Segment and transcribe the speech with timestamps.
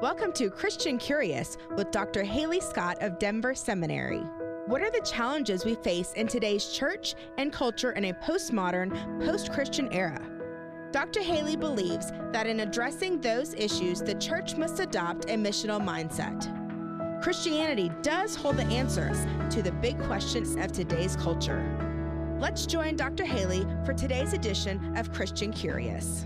[0.00, 2.24] Welcome to Christian Curious with Dr.
[2.24, 4.22] Halee Scott of Denver Seminary.
[4.64, 9.52] What are the challenges we face in today's church and culture in a postmodern, post
[9.52, 10.18] Christian era?
[10.90, 11.20] Dr.
[11.20, 16.50] Halee believes that in addressing those issues, the church must adopt a missional mindset.
[17.22, 21.62] Christianity does hold the answers to the big questions of today's culture.
[22.40, 23.24] Let's join Dr.
[23.24, 26.24] Halee for today's edition of Christian Curious.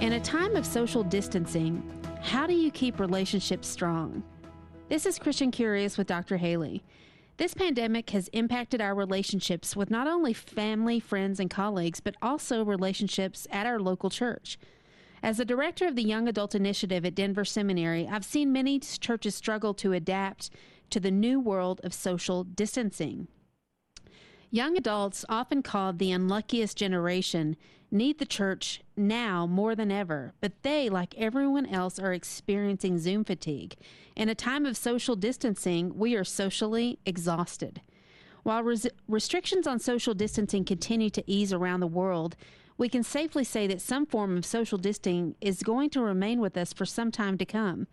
[0.00, 1.82] In a time of social distancing,
[2.20, 4.22] how do you keep relationships strong?
[4.88, 6.36] This is Christian Curious with Dr.
[6.36, 6.82] Halee.
[7.36, 12.64] This pandemic has impacted our relationships with not only family, friends, and colleagues, but also
[12.64, 14.58] relationships at our local church.
[15.22, 19.34] As the director of the Young Adult Initiative at Denver Seminary, I've seen many churches
[19.34, 20.50] struggle to adapt
[20.90, 23.28] to the new world of social distancing.
[24.54, 27.56] Young adults, often called the unluckiest generation,
[27.90, 33.24] need the church now more than ever, but they, like everyone else, are experiencing Zoom
[33.24, 33.74] fatigue.
[34.14, 37.80] In a time of social distancing, we are socially exhausted.
[38.44, 42.36] While res- restrictions on social distancing continue to ease around the world,
[42.78, 46.56] we can safely say that some form of social distancing is going to remain with
[46.56, 47.88] us for some time to come.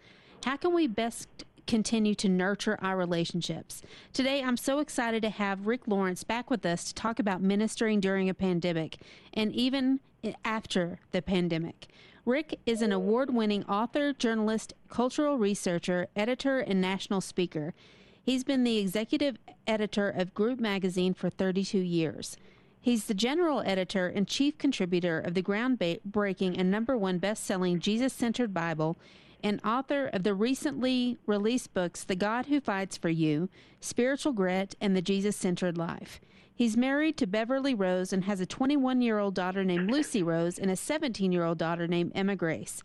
[0.45, 1.27] How can we best
[1.67, 3.81] continue to nurture our relationships.
[4.14, 8.00] Today, I'm so excited to have Rick Lawrence back with us to talk about ministering
[8.00, 8.98] during a pandemic
[9.34, 10.00] and even
[10.45, 11.88] after the pandemic.
[12.26, 17.73] Rick is an award winning author, journalist, cultural researcher, editor, and national speaker.
[18.22, 22.38] He's been the executive editor of Group Magazine for 32 years.
[22.80, 27.80] He's the general editor and chief contributor of the groundbreaking and number one best selling
[27.80, 28.98] Jesus centered Bible
[29.44, 34.75] and author of the recently released books The God Who Fights for You, Spiritual Grit,
[34.81, 36.22] and The Jesus Centered Life.
[36.53, 40.59] He's married to Beverly Rose and has a 21 year old daughter named Lucy Rose
[40.59, 42.83] and a 17 year old daughter named Emma Grace.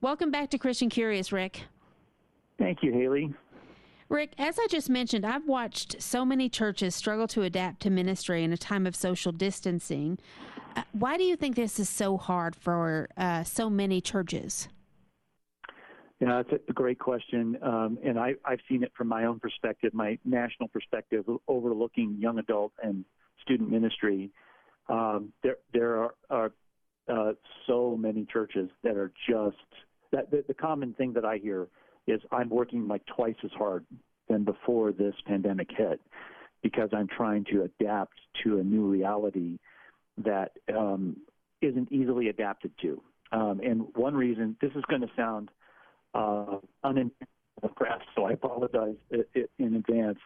[0.00, 1.62] Welcome back to Christian Curious, Rick.
[2.58, 3.34] Thank you, Halee.
[4.08, 8.44] Rick, as I just mentioned, I've watched so many churches struggle to adapt to ministry
[8.44, 10.18] in a time of social distancing.
[10.76, 14.68] Uh, why do you think this is so hard for uh, so many churches?
[16.20, 19.92] Yeah, it's a great question, um, and I, I've seen it from my own perspective,
[19.92, 23.04] my national perspective, overlooking young adult and
[23.42, 24.30] student ministry.
[24.88, 26.52] Um, there, there are, are
[27.08, 27.32] uh,
[27.66, 29.56] so many churches that are just
[30.12, 30.30] that.
[30.30, 31.68] The, the common thing that I hear
[32.06, 33.84] is I'm working like twice as hard
[34.28, 36.00] than before this pandemic hit
[36.62, 39.58] because I'm trying to adapt to a new reality
[40.24, 41.18] that um,
[41.60, 43.02] not easily adapted to.
[43.32, 45.50] Um, and one reason this is going to sound
[46.14, 46.58] uh,
[47.74, 48.96] press, so I apologize
[49.58, 50.18] in advance.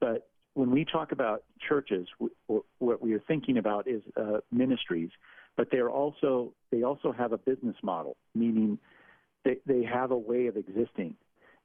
[0.00, 2.08] But when we talk about churches,
[2.46, 5.10] what we are thinking about is uh, ministries,
[5.56, 8.78] but they're also they also have a business model, meaning
[9.44, 11.14] they, they have a way of existing,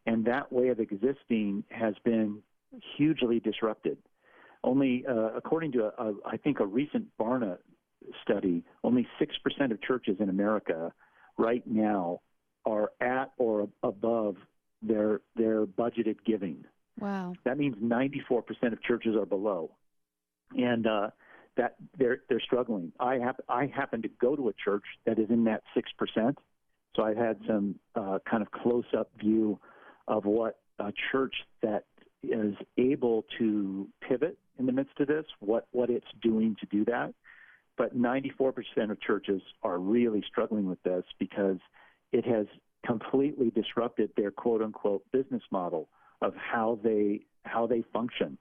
[0.06, 2.40] and that way of existing has been
[2.98, 3.98] hugely disrupted.
[4.64, 7.58] Only, uh, according to a, a, I think a recent Barna
[8.24, 10.92] study, only six percent of churches in America
[11.38, 12.22] right now
[12.66, 14.38] are at or above
[14.82, 16.66] their their budgeted giving.
[17.00, 17.34] Wow.
[17.44, 19.72] That means 94% of churches are below,
[20.56, 21.10] and uh,
[21.58, 22.92] that they're they're struggling.
[23.00, 26.38] I have I happen to go to a church that is in that six percent,
[26.96, 29.60] so I've had some uh, kind of close up view
[30.08, 31.86] of what a church that
[32.24, 36.86] is able to pivot in the midst of this, what what it's doing to do
[36.86, 37.14] that.
[37.78, 38.54] But 94%
[38.90, 41.58] of churches are really struggling with this because
[42.12, 42.46] it has
[42.86, 45.90] completely disrupted their quote unquote business model
[46.22, 48.38] of how they how they function.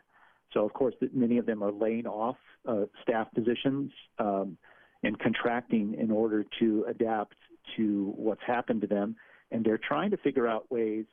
[0.52, 2.36] So of course, many of them are laying off
[2.68, 4.56] uh, staff positions um,
[5.02, 7.36] and contracting in order to adapt
[7.76, 9.16] to what's happened to them,
[9.50, 11.06] and they're trying to figure out ways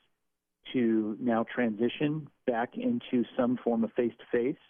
[0.74, 4.62] to now transition back into some form of face to face.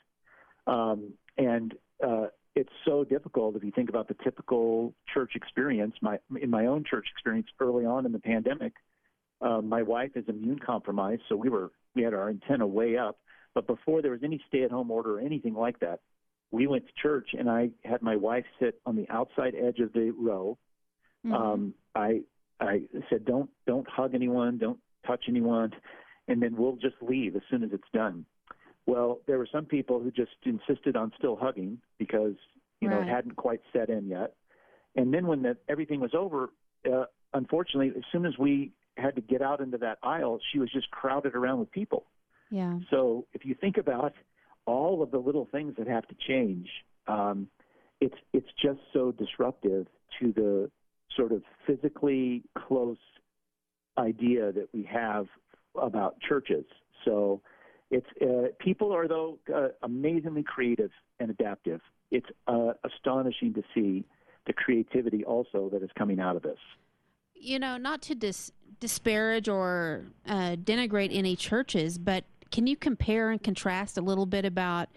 [1.37, 1.73] And
[2.05, 5.95] uh, it's so difficult if you think about the typical church experience.
[6.01, 8.73] My in my own church experience early on in the pandemic,
[9.41, 13.17] uh, my wife is immune compromised, so we were we had our antenna way up.
[13.53, 15.99] But before there was any stay-at-home order or anything like that,
[16.52, 19.91] we went to church, and I had my wife sit on the outside edge of
[19.93, 20.58] the row.
[21.25, 21.34] Mm-hmm.
[21.34, 22.22] Um, I
[22.59, 25.72] I said, don't don't hug anyone, don't touch anyone,
[26.28, 28.25] and then we'll just leave as soon as it's done.
[28.87, 32.35] Well, there were some people who just insisted on still hugging because
[32.79, 32.95] you right.
[32.95, 34.33] know it hadn't quite set in yet.
[34.95, 36.49] And then when the, everything was over,
[36.91, 40.69] uh, unfortunately, as soon as we had to get out into that aisle, she was
[40.72, 42.05] just crowded around with people.
[42.49, 42.79] Yeah.
[42.89, 44.13] So if you think about
[44.66, 46.67] all of the little things that have to change,
[47.07, 47.47] um,
[48.01, 49.87] it's it's just so disruptive
[50.19, 50.72] to the
[51.16, 52.97] sort of physically close
[53.97, 55.27] idea that we have
[55.81, 56.66] about churches.
[57.05, 57.41] So
[57.91, 61.82] it's uh, people are though uh, amazingly creative and adaptive.
[62.09, 64.05] It's uh, astonishing to see
[64.47, 66.58] the creativity also that is coming out of this.
[67.35, 73.29] You know, not to dis- disparage or uh, denigrate any churches, but can you compare
[73.29, 74.90] and contrast a little bit about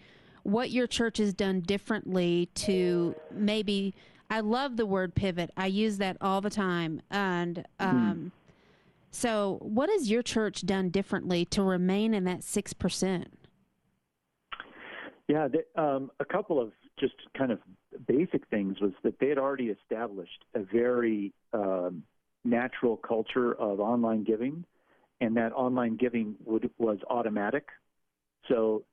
[0.43, 3.93] what your church has done differently to maybe?
[4.29, 5.51] I love the word pivot.
[5.55, 7.97] I use that all the time, and mm-hmm.
[7.97, 8.31] um, mm
[9.15, 13.25] so, what has your church done differently to remain in that 6%?
[15.29, 17.59] Yeah, the, um, a couple of just kind of
[18.07, 22.03] basic things was that they had already established a very um,
[22.43, 24.65] natural culture of online giving,
[25.21, 27.69] and that online giving would, was automatic.
[28.49, 28.83] So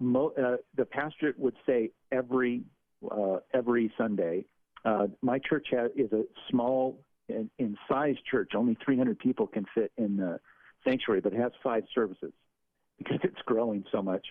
[0.00, 2.62] mo- uh, the pastor would say every
[3.10, 4.46] uh, every Sunday,
[4.86, 8.52] uh, my church is a small in, in size church.
[8.54, 10.40] Only 300 people can fit in the
[10.84, 12.32] sanctuary, but it has five services
[12.98, 14.26] because it's growing so much.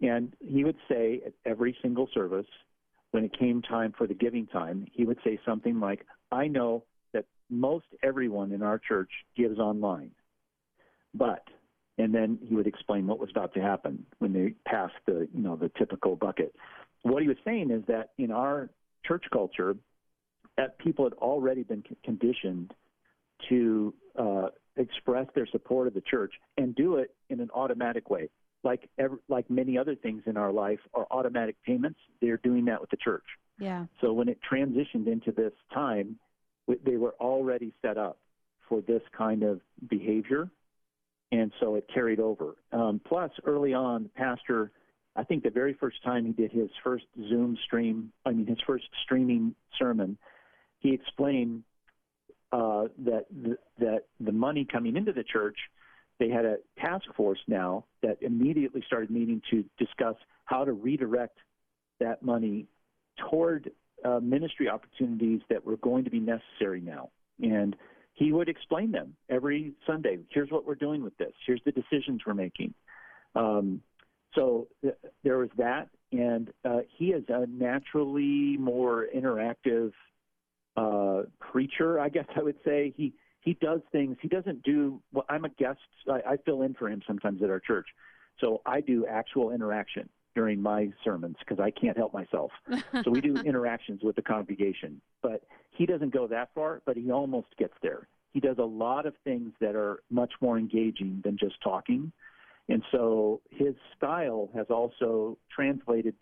[0.00, 2.46] And he would say at every single service,
[3.12, 6.84] when it came time for the giving time, he would say something like, I know
[7.12, 10.10] that most everyone in our church gives online.
[11.14, 11.44] But
[11.98, 15.42] and then he would explain what was about to happen when they passed the you
[15.42, 16.54] know the typical bucket.
[17.02, 18.70] What he was saying is that in our
[19.04, 19.76] church culture,
[20.56, 22.74] that people had already been conditioned
[23.48, 28.28] to uh, express their support of the church and do it in an automatic way.
[28.64, 31.98] Like every, like many other things in our life are automatic payments.
[32.20, 33.24] They're doing that with the church.
[33.58, 33.86] Yeah.
[34.00, 36.16] So when it transitioned into this time,
[36.84, 38.18] they were already set up
[38.68, 40.48] for this kind of behavior,
[41.32, 42.54] and so it carried over.
[42.72, 44.70] Um, plus, early on, the pastor,
[45.16, 48.60] I think the very first time he did his first Zoom stream, I mean his
[48.66, 50.16] first streaming sermon,
[50.82, 51.62] he explained
[52.52, 55.56] uh, that the, that the money coming into the church,
[56.18, 61.38] they had a task force now that immediately started meeting to discuss how to redirect
[62.00, 62.66] that money
[63.30, 63.70] toward
[64.04, 67.10] uh, ministry opportunities that were going to be necessary now.
[67.40, 67.76] And
[68.14, 70.18] he would explain them every Sunday.
[70.30, 71.32] Here's what we're doing with this.
[71.46, 72.74] Here's the decisions we're making.
[73.34, 73.80] Um,
[74.34, 79.92] so th- there was that, and uh, he is a naturally more interactive
[80.76, 82.92] uh, preacher, I guess I would say.
[82.96, 84.16] He he does things.
[84.20, 85.00] He doesn't do.
[85.12, 85.80] Well, I'm a guest.
[86.08, 87.86] I, I fill in for him sometimes at our church,
[88.40, 92.50] so I do actual interaction during my sermons because I can't help myself.
[93.04, 97.10] so we do interactions with the congregation, but he doesn't go that far, but he
[97.10, 98.08] almost gets there.
[98.32, 102.12] He does a lot of things that are much more engaging than just talking.
[102.68, 106.14] And so his style has also translated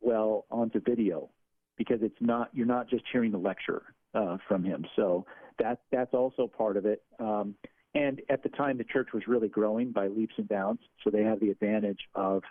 [0.00, 1.30] well onto video
[1.76, 3.82] because it's not you're not just hearing the lecture
[4.16, 4.84] uh, from him.
[4.96, 5.26] So
[5.58, 7.02] that that's also part of it.
[7.20, 7.54] Um,
[7.94, 11.22] and at the time, the church was really growing by leaps and bounds, so they
[11.22, 12.42] have the advantage of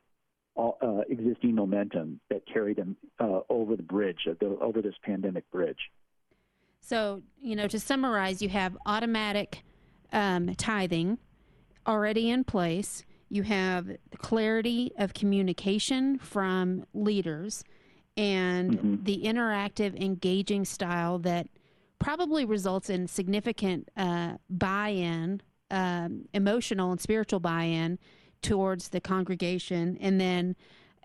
[0.56, 5.50] all, uh, existing momentum that carried them uh, over the bridge, the, over this pandemic
[5.52, 5.78] bridge.
[6.80, 9.64] So, you know, to summarize, you have automatic
[10.14, 11.20] um, tithing
[11.86, 13.04] already in place.
[13.30, 17.64] You have the clarity of communication from leaders
[18.18, 19.04] and mm-hmm.
[19.04, 21.48] the interactive, engaging style that
[22.00, 28.00] probably results in significant uh, buy-in, um, emotional and spiritual buy-in
[28.42, 30.56] towards the congregation, and then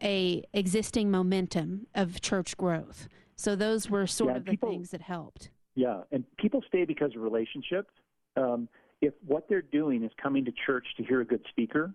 [0.03, 3.09] a existing momentum of church growth.
[3.37, 5.51] So those were sort yeah, of the people, things that helped.
[5.75, 7.91] Yeah, and people stay because of relationships.
[8.37, 8.69] Um,
[9.01, 11.95] if what they're doing is coming to church to hear a good speaker,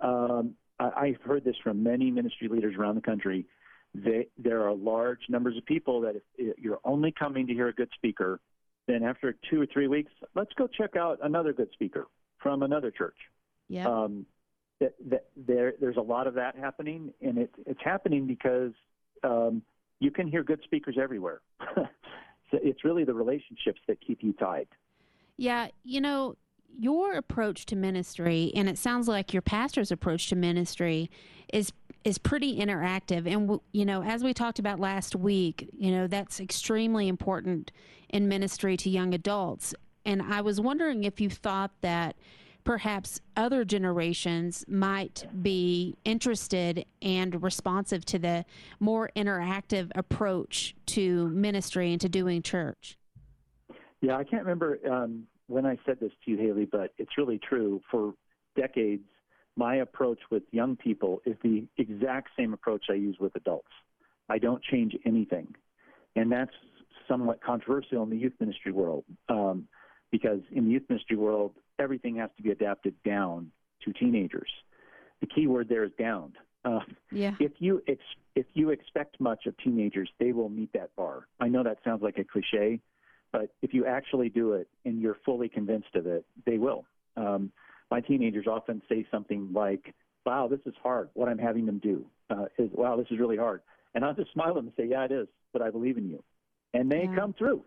[0.00, 3.46] um, I, I've heard this from many ministry leaders around the country
[3.94, 7.72] they, there are large numbers of people that if you're only coming to hear a
[7.72, 8.40] good speaker,
[8.86, 12.06] then after two or three weeks, let's go check out another good speaker
[12.38, 13.16] from another church.
[13.68, 13.86] Yeah.
[13.88, 14.26] Um,
[14.80, 18.72] that, that there, there's a lot of that happening, and it, it's happening because
[19.22, 19.62] um,
[20.00, 21.40] you can hear good speakers everywhere.
[21.76, 21.84] so
[22.52, 24.66] it's really the relationships that keep you tied.
[25.36, 26.36] Yeah, you know,
[26.78, 31.10] your approach to ministry, and it sounds like your pastor's approach to ministry,
[31.52, 31.72] is
[32.04, 33.26] is pretty interactive.
[33.26, 37.72] And, you know, as we talked about last week, you know, that's extremely important
[38.10, 39.74] in ministry to young adults.
[40.04, 42.16] And I was wondering if you thought that
[42.62, 48.44] perhaps other generations might be interested and responsive to the
[48.80, 52.98] more interactive approach to ministry and to doing church.
[54.00, 57.38] Yeah, I can't remember um, when I said this to you, Halee, but it's really
[57.38, 57.80] true.
[57.90, 58.14] For
[58.56, 59.04] decades,
[59.56, 63.70] my approach with young people is the exact same approach I use with adults.
[64.28, 65.54] I don't change anything.
[66.16, 66.52] And that's
[67.08, 69.04] somewhat controversial in the youth ministry world.
[69.28, 69.68] Um,
[70.10, 73.50] because in the youth ministry world, everything has to be adapted down
[73.84, 74.50] to teenagers.
[75.20, 76.34] The key word there is down.
[76.64, 76.80] Uh,
[77.10, 77.32] yeah.
[77.40, 78.00] If you ex-
[78.34, 81.26] if you expect much of teenagers, they will meet that bar.
[81.40, 82.80] I know that sounds like a cliche,
[83.32, 86.84] but if you actually do it and you're fully convinced of it, they will.
[87.16, 87.52] Um,
[87.90, 91.10] my teenagers often say something like, "Wow, this is hard.
[91.14, 93.62] What I'm having them do uh, is wow, this is really hard."
[93.94, 96.08] And I'll just smile at them and say, "Yeah, it is, but I believe in
[96.08, 96.22] you,"
[96.72, 97.14] and they Yeah.
[97.14, 97.64] come through.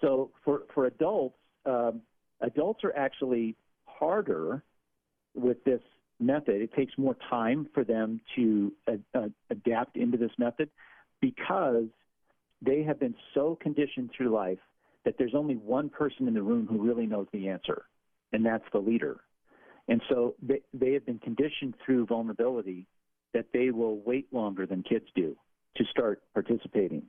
[0.00, 2.02] So for for adults, um,
[2.40, 3.56] adults are actually
[3.86, 4.62] harder
[5.34, 5.82] with this
[6.20, 6.60] method.
[6.62, 10.70] It takes more time for them to uh, uh, adapt into this method
[11.20, 11.88] because
[12.62, 14.58] they have been so conditioned through life
[15.04, 17.84] that there's only one person in the room who really knows the answer,
[18.32, 19.20] and that's the leader.
[19.88, 22.86] And so they, they have been conditioned through vulnerability
[23.34, 25.36] that they will wait longer than kids do
[25.76, 27.02] to start participating.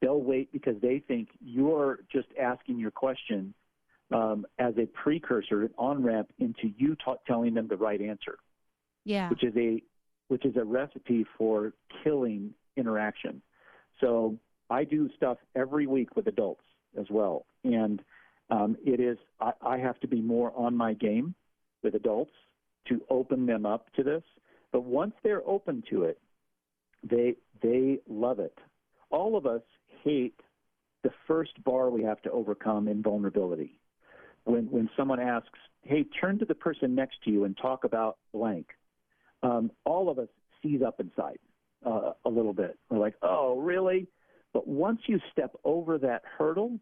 [0.00, 3.52] They'll wait because they think you're just asking your question
[4.12, 8.38] um, as a precursor, an on ramp into you ta- telling them the right answer,
[9.04, 9.28] Yeah.
[9.30, 9.82] which is a
[10.28, 13.42] which is a recipe for killing interaction.
[14.00, 14.38] So
[14.70, 16.64] I do stuff every week with adults
[16.98, 18.02] as well, and
[18.50, 21.34] um, it is I, I have to be more on my game
[21.82, 22.32] with adults
[22.88, 24.22] to open them up to this.
[24.72, 26.18] But once they're open to it,
[27.08, 28.56] they they love it.
[29.10, 29.62] All of us
[30.02, 30.40] hate
[31.02, 33.78] the first bar we have to overcome in vulnerability.
[34.44, 38.18] When when someone asks, "Hey, turn to the person next to you and talk about
[38.32, 38.66] blank,"
[39.42, 40.28] um, all of us
[40.62, 41.38] seize up inside
[41.84, 42.78] uh, a little bit.
[42.88, 44.08] We're like, "Oh, really?"
[44.52, 46.78] But once you step over that hurdle,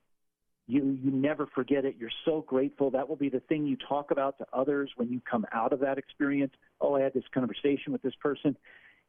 [0.71, 1.97] you you never forget it.
[1.99, 2.91] You're so grateful.
[2.91, 5.81] That will be the thing you talk about to others when you come out of
[5.81, 6.53] that experience.
[6.81, 8.57] Oh, I had this conversation with this person.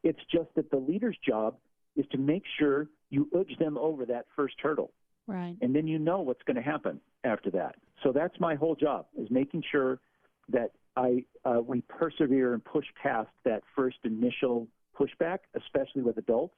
[0.02, 1.56] It's just that the leader's job
[1.96, 4.92] is to make sure you urge them over that first hurdle,
[5.26, 5.56] Right.
[5.60, 7.76] and then you know what's going to happen after that.
[8.02, 10.00] So that's my whole job is making sure
[10.48, 14.66] that I uh, we persevere and push past that first initial
[14.98, 16.56] pushback, especially with adults,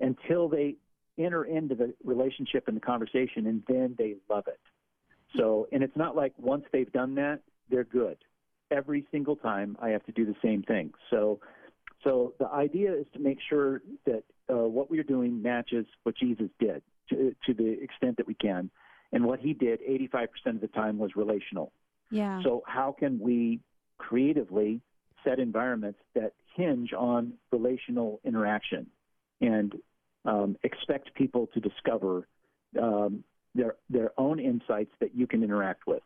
[0.00, 0.76] until they
[1.18, 4.60] enter into the relationship and the conversation, and then they love it.
[5.36, 8.16] So, and it's not like once they've done that, they're good.
[8.70, 10.92] Every single time, I have to do the same thing.
[11.10, 11.40] So,
[12.04, 16.48] so the idea is to make sure that uh, what we're doing matches what Jesus
[16.60, 18.70] did to, to the extent that we can,
[19.12, 21.72] and what he did 85% of the time was relational.
[22.10, 22.42] Yeah.
[22.42, 23.60] So, how can we
[23.98, 24.80] creatively
[25.24, 28.86] set environments that hinge on relational interaction
[29.40, 29.74] and
[30.26, 32.26] um, expect people to discover
[32.80, 36.02] um, their their own insights that you can interact with?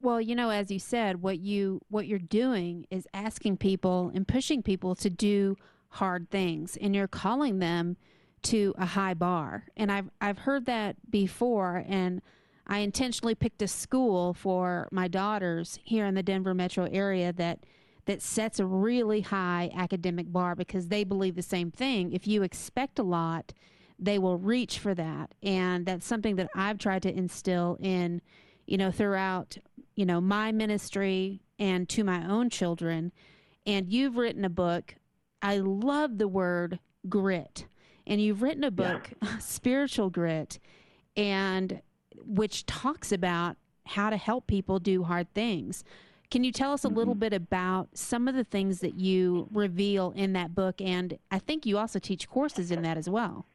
[0.00, 4.26] Well, you know, as you said, what you what you're doing is asking people and
[4.26, 5.56] pushing people to do
[5.88, 7.96] hard things, and you're calling them
[8.42, 9.64] to a high bar.
[9.76, 12.20] And I've I've heard that before, and
[12.66, 17.60] I intentionally picked a school for my daughters here in the Denver metro area that
[18.06, 22.12] that sets a really high academic bar because they believe the same thing.
[22.12, 23.52] If you expect a lot,
[23.98, 28.20] they will reach for that, and that's something that I've tried to instill in,
[28.66, 29.56] you know, throughout
[29.94, 33.12] you know my ministry and to my own children.
[33.66, 34.96] And you've written a book.
[35.40, 37.66] I love the word grit,
[38.06, 40.58] and you've written a book, spiritual grit,
[41.16, 41.80] and
[42.24, 43.56] which talks about
[43.86, 45.84] how to help people do hard things.
[46.30, 50.12] Can you tell us a little bit about some of the things that you reveal
[50.16, 50.80] in that book?
[50.80, 53.46] And I think you also teach courses in that as well.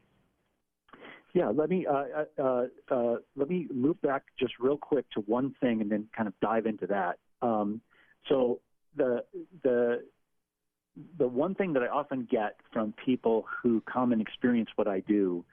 [1.34, 5.54] Yeah, let me uh, uh, uh, let me move back just real quick to one
[5.60, 7.18] thing, and then kind of dive into that.
[7.40, 7.80] Um,
[8.28, 8.60] so
[8.96, 9.24] the
[9.62, 10.02] the
[11.18, 15.00] the one thing that I often get from people who come and experience what I
[15.00, 15.44] do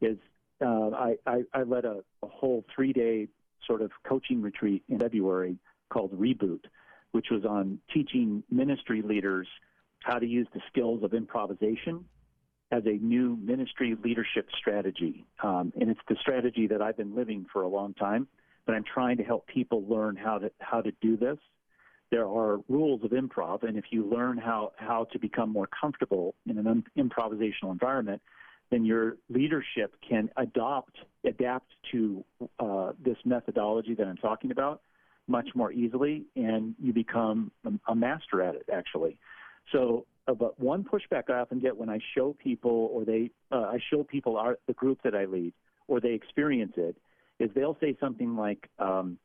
[0.00, 0.18] is
[0.64, 3.28] uh, I, I, I led a, a whole three day
[3.66, 5.56] sort of coaching retreat in February
[5.90, 6.64] called Reboot,
[7.12, 9.46] which was on teaching ministry leaders
[10.00, 12.04] how to use the skills of improvisation
[12.70, 15.24] as a new ministry leadership strategy.
[15.42, 18.26] Um, and it's the strategy that I've been living for a long time,
[18.66, 21.38] but I'm trying to help people learn how to how to do this.
[22.10, 26.34] There are rules of improv, and if you learn how, how to become more comfortable
[26.46, 28.22] in an un- improvisational environment,
[28.70, 32.24] then your leadership can adopt, adapt to
[32.60, 34.82] uh, this methodology that I'm talking about
[35.26, 37.50] much more easily, and you become
[37.88, 39.18] a, master at it, actually.
[39.72, 43.62] So, uh, but one pushback I often get when I show people, or they, uh,
[43.62, 45.52] I show people our, the group that I lead,
[45.88, 46.96] or they experience it,
[47.38, 49.18] is they'll say something like, um,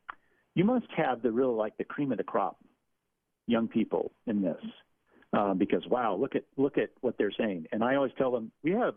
[0.56, 2.58] "You must have the real, like the cream of the crop,
[3.48, 4.62] young people in this,
[5.34, 8.51] uh, because wow, look at look at what they're saying." And I always tell them,
[8.63, 8.96] we have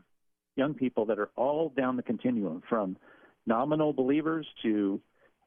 [0.56, 2.96] young people that are all down the continuum, from
[3.46, 5.00] nominal believers to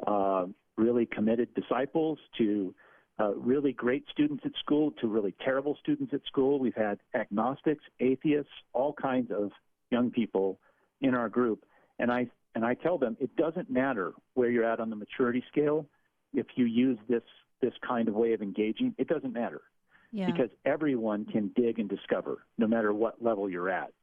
[0.05, 0.45] uh,
[0.77, 2.73] really committed disciples to
[3.19, 6.59] uh, really great students at school to really terrible students at school.
[6.59, 9.51] We've had agnostics, atheists, all kinds of
[9.89, 10.59] young people
[11.01, 11.65] in our group.
[11.99, 15.43] And I and I tell them it doesn't matter where you're at on the maturity
[15.49, 15.85] scale.
[16.33, 17.23] If you use this
[17.61, 19.61] this kind of way of engaging, it doesn't matter
[20.11, 20.25] Yeah.
[20.25, 23.93] because everyone can dig and discover, no matter what level you're at.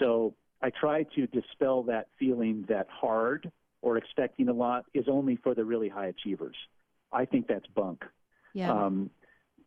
[0.00, 3.50] So I try to dispel that feeling that hard
[3.86, 6.56] or expecting a lot is only for the really high achievers.
[7.12, 8.02] I think that's bunk.
[8.52, 8.72] yeah.
[8.72, 9.10] Um,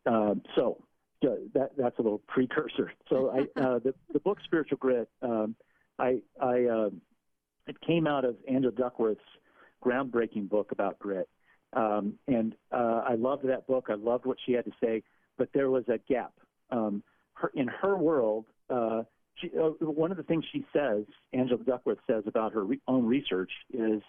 [0.06, 0.84] uh, so
[1.24, 2.92] uh, that that's a little precursor.
[3.08, 5.56] So I, uh, the the book Spiritual Grit, um,
[5.98, 6.90] I I uh,
[7.66, 9.22] it came out of Angela Duckworth's
[9.82, 11.30] groundbreaking book about grit,
[11.72, 13.86] um, and uh, I loved that book.
[13.90, 15.02] I loved what she had to say,
[15.38, 16.34] but there was a gap.
[16.72, 17.04] Um,
[17.36, 19.04] her, in her world, uh,
[19.42, 21.04] she, uh, one of the things she says,
[21.34, 24.02] Angela Duckworth says about her re- own research is,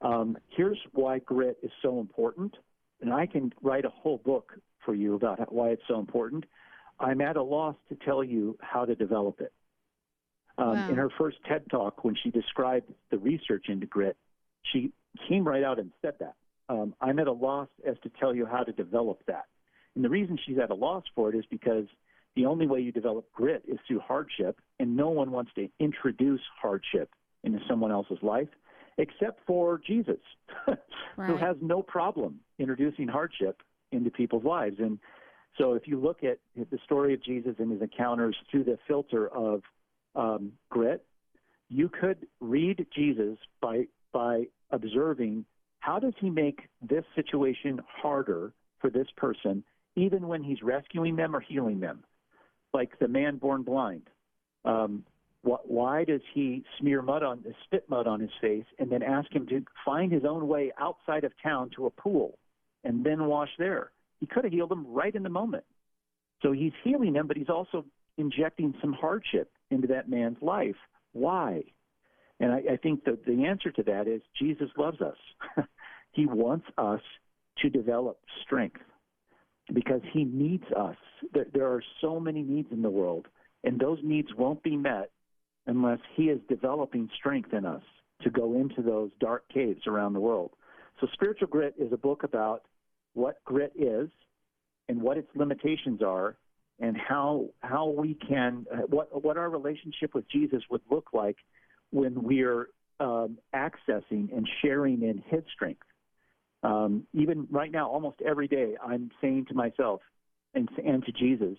[0.00, 2.56] um, here's why grit is so important
[3.02, 4.52] and I can write a whole book
[4.84, 6.44] for you about why it's so important.
[6.98, 9.52] I'm at a loss to tell you how to develop it.
[10.56, 10.88] Um, Wow.
[10.88, 14.16] In her first TED talk, when she described the research into grit,
[14.72, 14.92] she
[15.28, 16.34] came right out and said that.
[16.68, 19.46] Um, I'm at a loss as to tell you how to develop that.
[19.94, 21.86] And the reason she's at a loss for it is because
[22.36, 26.40] the only way you develop grit is through hardship, and no one wants to introduce
[26.60, 27.10] hardship
[27.44, 28.48] into someone else's life
[28.98, 30.20] except for Jesus,
[31.16, 34.76] who has no problem introducing hardship into people's lives.
[34.78, 34.98] And
[35.58, 39.28] so, if you look at the story of Jesus and his encounters through the filter
[39.28, 39.62] of
[40.14, 41.04] um, grit,
[41.68, 45.44] you could read Jesus by by observing
[45.80, 49.64] how does he make this situation harder for this person,
[49.96, 52.04] even when he's rescuing them or healing them,
[52.72, 54.08] like the man born blind.
[54.64, 55.04] Um,
[55.42, 59.30] wh- why does he smear mud on spit mud on his face and then ask
[59.32, 62.38] him to find his own way outside of town to a pool
[62.84, 63.90] and then wash there?
[64.20, 65.64] He could have healed him right in the moment.
[66.42, 67.84] So he's healing him, but he's also
[68.18, 70.76] injecting some hardship into that man's life.
[71.12, 71.62] Why?
[72.40, 75.16] And I, I think that the answer to that is Jesus loves us.
[76.12, 77.00] he wants us
[77.58, 78.80] to develop strength
[79.72, 80.96] because he needs us.
[81.32, 83.28] There, there are so many needs in the world,
[83.64, 85.10] and those needs won't be met
[85.66, 87.82] unless he is developing strength in us
[88.22, 90.50] to go into those dark caves around the world.
[91.00, 92.62] So, Spiritual Grit is a book about
[93.14, 94.08] what grit is
[94.88, 96.36] and what its limitations are
[96.80, 101.36] and how how we can what what our relationship with Jesus would look like
[101.90, 102.68] when we're
[103.00, 105.82] um, accessing and sharing in His strength.
[106.62, 110.00] Um, even right now, almost every day, I'm saying to myself
[110.54, 111.56] and and to Jesus,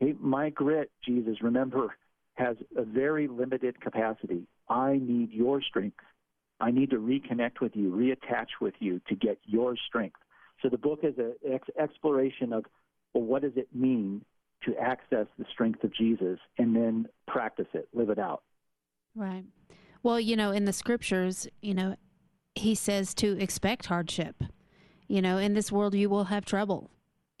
[0.00, 1.96] "Hey, my grit, Jesus, remember,
[2.34, 4.46] has a very limited capacity.
[4.68, 6.04] I need Your strength.
[6.60, 10.20] I need to reconnect with You, reattach with You to get Your strength."
[10.62, 12.64] So the book is an ex- exploration of
[13.12, 14.24] well, what does it mean
[14.64, 18.42] to access the strength of Jesus and then practice it, live it out.
[19.14, 19.44] Right.
[20.02, 21.96] Well, you know, in the scriptures, you know,
[22.54, 24.42] he says to expect hardship.
[25.06, 26.90] You know, in this world you will have trouble.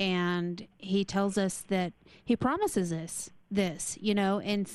[0.00, 1.92] And he tells us that
[2.24, 4.70] he promises us this, you know, and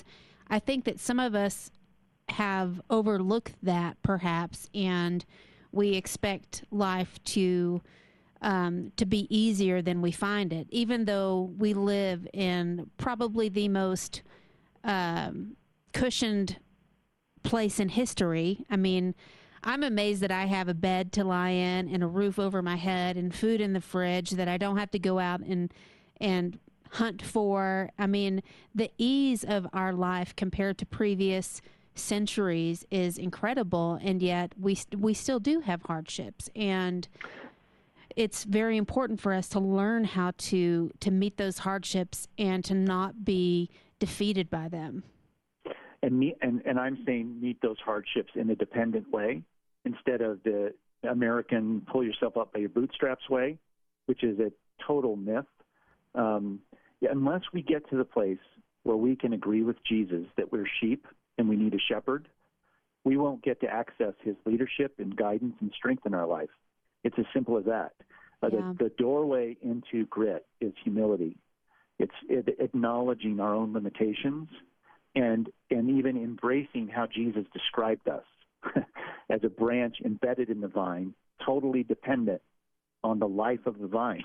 [0.48, 1.72] I think that some of us
[2.30, 5.26] have overlooked that perhaps and
[5.72, 7.82] we expect life to
[8.42, 13.68] um, to be easier than we find it, even though we live in probably the
[13.68, 14.22] most
[14.86, 15.58] um,
[15.92, 16.58] cushioned
[17.44, 18.66] place in history.
[18.70, 19.14] I mean,
[19.64, 22.76] I'm amazed that I have a bed to lie in and a roof over my
[22.76, 25.74] head and food in the fridge that I don't have to go out and
[26.22, 26.60] and
[26.92, 27.90] hunt for.
[28.00, 28.42] I mean,
[28.74, 31.62] the ease of our life compared to previous
[31.96, 37.08] centuries is incredible and yet we we still do have hardships and
[38.16, 42.74] it's very important for us to learn how to to meet those hardships and to
[42.74, 43.70] not be
[44.00, 45.04] defeated by them.
[46.02, 49.44] And, me, and, and I'm saying meet those hardships in a dependent way
[49.86, 50.74] instead of the
[51.10, 53.58] American pull yourself up by your bootstraps way,
[54.06, 54.52] which is a
[54.86, 55.46] total myth.
[56.16, 56.60] Um,
[57.02, 58.38] yeah, unless we get to the place
[58.84, 61.06] where we can agree with Jesus that we're sheep
[61.38, 62.28] and we need a shepherd,
[63.04, 66.50] we won't get to access his leadership and guidance and strength in our life.
[67.04, 67.94] It's as simple as that.
[68.42, 68.74] Uh, Yeah.
[68.78, 71.38] the, the doorway into grit is humility.
[71.98, 74.48] It's it, acknowledging our own limitations
[75.16, 78.24] and and even embracing how Jesus described us
[79.30, 81.14] as a branch embedded in the vine,
[81.46, 82.42] totally dependent
[83.04, 84.24] on the life of the vine.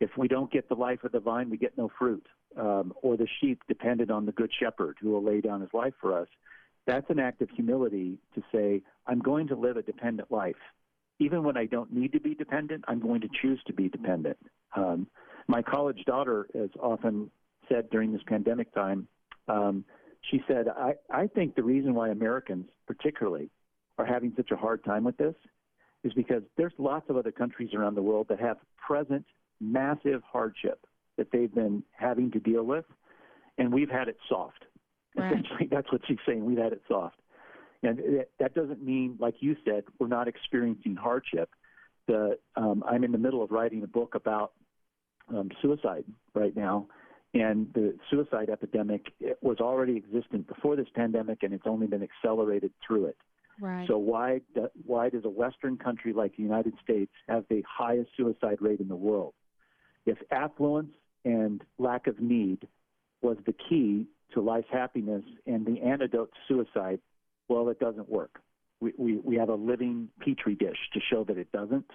[0.00, 2.26] If we don't get the life of the vine, we get no fruit.
[2.56, 5.94] Um, or the sheep dependent on the good shepherd who will lay down his life
[6.00, 6.28] for us.
[6.86, 10.54] That's an act of humility to say, I'm going to live a dependent life.
[11.18, 14.36] even when I don't need to be dependent, I'm going to choose to be dependent.
[14.76, 15.06] Um,
[15.46, 17.30] my college daughter has often
[17.68, 19.08] said during this pandemic time,
[19.48, 19.84] um,
[20.30, 23.50] she said, I, I think the reason why Americans, particularly,
[23.98, 25.34] are having such a hard time with this
[26.02, 29.24] is because there's lots of other countries around the world that have present
[29.60, 32.84] massive hardship that they've been having to deal with,
[33.58, 34.64] and we've had it soft.
[35.16, 35.30] Right.
[35.30, 36.44] Essentially, that's what she's saying.
[36.44, 37.16] We've had it soft.
[37.82, 41.50] And that doesn't mean, like you said, we're not experiencing hardship.
[42.08, 44.52] The, um, I'm in the middle of writing a book about
[45.28, 46.88] um, suicide right now,
[47.34, 52.72] and the suicide epidemic was already existent before this pandemic, and it's only been accelerated
[52.86, 53.16] through it.
[53.60, 53.86] Right.
[53.86, 54.40] So why
[54.86, 58.88] why does a Western country like the United States have the highest suicide rate in
[58.88, 59.34] the world?
[60.06, 60.92] If affluence
[61.24, 62.66] and lack of need
[63.22, 67.00] was the key to life's happiness and the antidote to suicide,
[67.48, 68.40] well, it doesn't work.
[68.80, 71.90] We, we, we have a living petri dish to show that it doesn't.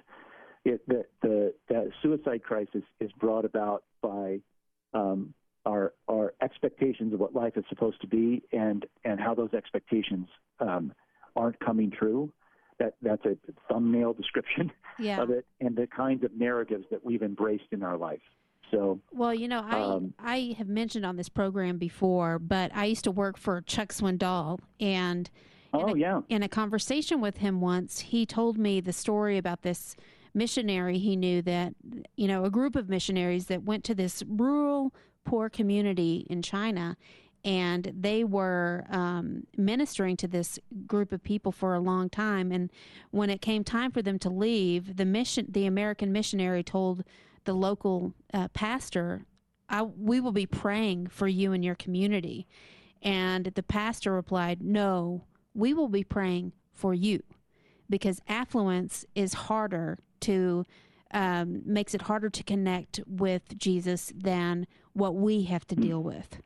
[0.66, 3.84] It, the, the, the suicide crisis is brought about
[4.94, 5.34] um,
[5.66, 10.28] our, our expectations of what life is supposed to be and, and how those expectations
[10.60, 10.94] um,
[11.36, 12.32] aren't coming true.
[12.80, 13.36] That, that's a
[13.68, 15.22] thumbnail description yeah.
[15.22, 18.22] of it and the kinds of narratives that we've embraced in our life.
[18.72, 22.86] So, well, you know, I um, I have mentioned on this program before, but I
[22.86, 25.30] used to work for Chuck Swindoll, and
[25.74, 29.38] oh in a, yeah, in a conversation with him once, he told me the story
[29.38, 29.96] about this
[30.34, 31.74] missionary he knew that
[32.16, 34.94] you know a group of missionaries that went to this rural
[35.26, 36.98] poor community in China
[37.46, 42.70] and they were um, ministering to this group of people for a long time and
[43.12, 47.04] when it came time for them to leave the mission the american missionary told
[47.50, 49.26] the local uh, pastor,
[49.68, 52.48] I, we will be praying for you and your community.
[53.02, 55.24] And the pastor replied, No,
[55.56, 57.24] we will be praying for you
[57.90, 60.66] because affluence is harder to,
[61.12, 66.40] um, makes it harder to connect with Jesus than what we have to deal with.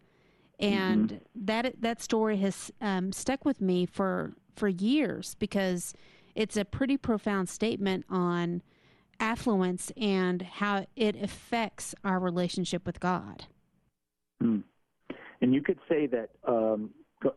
[0.59, 1.45] And mm-hmm.
[1.45, 5.93] that that story has um, stuck with me for for years because
[6.35, 8.61] it's a pretty profound statement on
[9.19, 13.45] affluence and how it affects our relationship with God.
[14.41, 14.59] Hmm.
[15.41, 16.91] And you could say that um,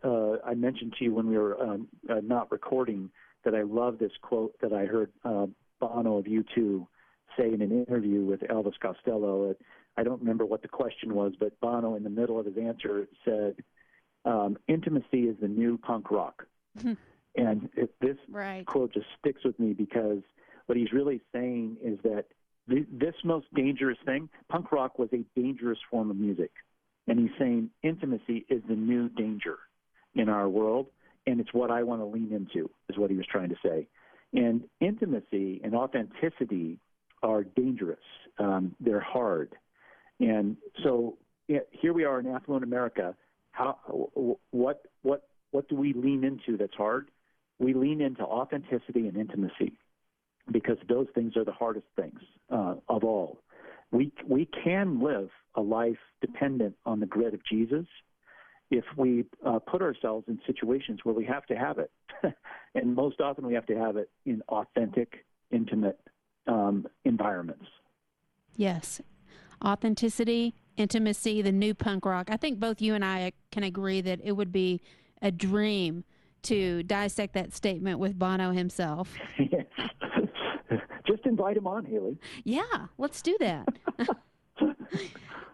[0.04, 3.10] uh, I mentioned to you when we were um, uh, not recording
[3.44, 5.46] that I love this quote that I heard uh,
[5.80, 6.86] Bono of U2
[7.36, 9.54] say in an interview with Elvis Costello.
[9.96, 13.08] I don't remember what the question was, but Bono, in the middle of his answer,
[13.24, 13.56] said,
[14.24, 16.46] um, "Intimacy is the new punk rock."
[17.36, 18.66] and it, this right.
[18.66, 20.22] quote just sticks with me because
[20.66, 22.26] what he's really saying is that
[22.68, 26.50] this most dangerous thing, punk rock was a dangerous form of music.
[27.06, 29.58] And he's saying intimacy is the new danger
[30.14, 30.88] in our world,
[31.26, 33.86] and it's what I want to lean into, is what he was trying to say.
[34.36, 36.78] And intimacy and authenticity
[37.22, 37.98] are dangerous.
[38.38, 39.54] Um, they're hard.
[40.20, 43.14] And so here we are in affluent America.
[43.52, 43.78] How,
[44.50, 47.10] what, what, what do we lean into that's hard?
[47.58, 49.78] We lean into authenticity and intimacy
[50.52, 52.20] because those things are the hardest things
[52.50, 53.38] uh, of all.
[53.92, 57.86] We we can live a life dependent on the grit of Jesus
[58.70, 61.90] if we uh, put ourselves in situations where we have to have it,
[62.74, 66.00] and most often we have to have it in authentic, intimate
[66.46, 67.66] um, environments.
[68.56, 69.00] Yes,
[69.64, 72.28] authenticity, intimacy, the new punk rock.
[72.30, 74.80] I think both you and I can agree that it would be
[75.22, 76.04] a dream
[76.42, 79.14] to dissect that statement with Bono himself.
[79.38, 79.66] yes.
[81.06, 82.18] Just invite him on, Halee.
[82.44, 83.68] Yeah, let's do that.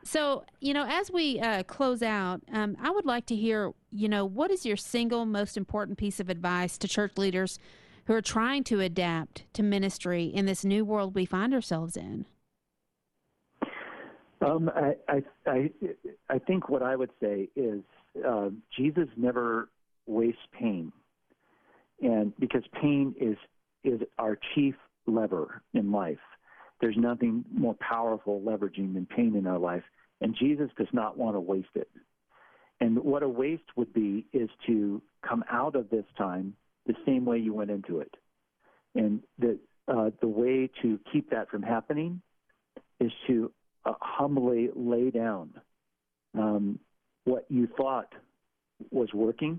[0.05, 4.09] so, you know, as we uh, close out, um, I would like to hear, you
[4.09, 7.59] know, what is your single most important piece of advice to church leaders
[8.07, 12.27] who are trying to adapt to ministry in this new world we find ourselves in?
[14.45, 15.71] Um, I, I, I,
[16.29, 17.83] I think what I would say is
[18.27, 19.69] uh, Jesus never
[20.07, 20.93] wastes pain,
[22.01, 23.37] and because pain is
[23.85, 24.75] is our chief
[25.07, 26.19] lever in life.
[26.83, 29.85] There's nothing more powerful leveraging than pain in our life,
[30.21, 31.89] and Jesus does not want to waste it.
[32.81, 36.55] And what a waste would be is to come out of this time
[36.87, 38.13] the same way you went into it.
[38.97, 42.21] And the uh, the way to keep that from happening
[43.01, 43.53] is to
[43.85, 45.51] uh, humbly lay down
[46.37, 46.79] um,
[47.25, 48.13] what you thought
[48.91, 49.59] was working,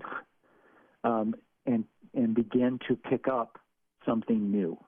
[1.04, 1.34] um,
[1.64, 3.58] and and begin to pick up
[4.04, 4.78] something new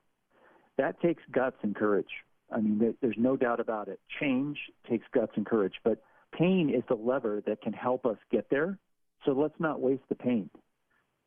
[0.77, 2.05] that takes guts and courage.
[2.51, 3.99] I mean, there's no doubt about it.
[4.19, 4.57] Change
[4.89, 8.77] takes guts and courage, but pain is the lever that can help us get there.
[9.25, 10.49] So let's not waste the pain.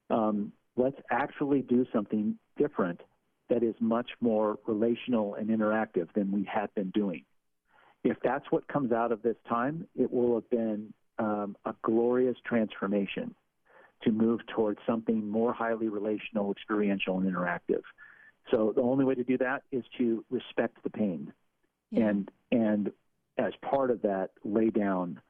[0.09, 3.01] Um, let's actually do something different
[3.49, 7.25] that is much more relational and interactive than we had been doing.
[8.03, 12.37] If that's what comes out of this time, it will have been um, a glorious
[12.47, 13.35] transformation
[14.05, 17.83] to move towards something more highly relational, experiential, and interactive.
[18.51, 21.33] So the only way to do that is to respect the pain,
[21.91, 22.09] yeah.
[22.09, 22.93] and and
[23.39, 25.21] as part of that, lay down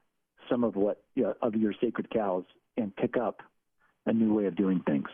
[0.49, 2.43] some of what you know, of your sacred cows
[2.77, 3.41] and pick up
[4.05, 5.07] a new way of doing things.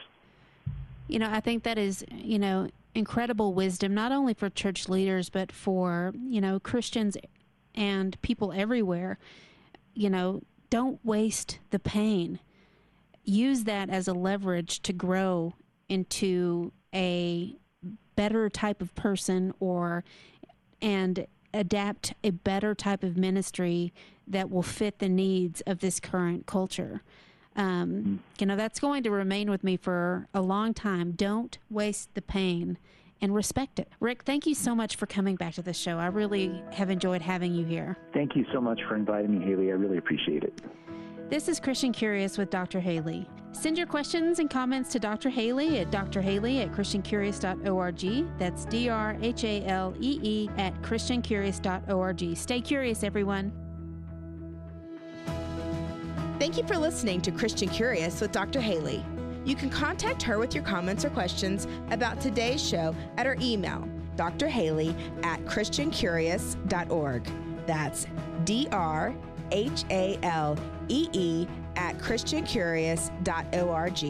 [1.08, 5.30] You know, I think that is you know incredible wisdom, not only for church leaders
[5.30, 7.18] but for you know Christians
[7.76, 9.20] and people everywhere.
[9.94, 12.40] You know, don't waste the pain.
[13.24, 15.54] Use that as a leverage to grow
[15.90, 17.56] into a
[18.18, 20.04] better type of person or
[20.82, 23.94] and adapt a better type of ministry
[24.28, 27.02] that will fit the needs of this current culture.
[27.56, 28.16] Um, mm-hmm.
[28.40, 31.14] you know, that's going to remain with me for a long time.
[31.14, 32.78] Don't waste the pain
[33.22, 33.88] and respect it.
[34.00, 35.98] Rick, thank you so much for coming back to the show.
[35.98, 37.98] I really have enjoyed having you here.
[38.14, 39.70] Thank you so much for inviting me, Halee.
[39.70, 40.62] I really appreciate it.
[41.30, 42.80] This is Christian Curious with Dr.
[42.80, 43.28] Halee.
[43.52, 45.30] Send your questions and comments to Dr.
[45.30, 48.40] Halee at drhalee at christiancurious.org.
[48.40, 52.38] That's D R H A L E E at christiancurious.org.
[52.38, 53.52] Stay curious, everyone.
[56.40, 58.62] Thank you for listening to Christian Curious with Dr.
[58.62, 59.04] Halee.
[59.46, 63.86] You can contact her with your comments or questions about today's show at her email,
[64.16, 67.30] drhalee at christiancurious.org.
[67.66, 68.08] That's
[68.46, 69.14] D R
[69.52, 70.58] H A L
[70.88, 74.04] E E at christiancurious.org.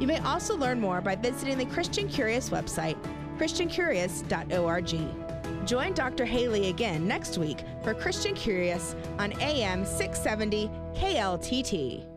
[0.00, 2.96] You may also learn more by visiting the Christian Curious website,
[3.38, 5.66] christiancurious.org.
[5.66, 6.26] Join Dr.
[6.26, 12.13] Halee again next week for Christian Curious on AM 670 KLTT.